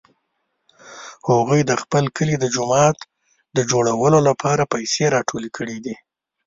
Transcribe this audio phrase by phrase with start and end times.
[1.29, 2.97] هغوی د خپل کلي د جومات
[3.57, 5.95] د جوړولو لپاره پیسې راټولې کړې دي